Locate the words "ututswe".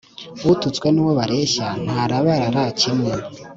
0.51-0.87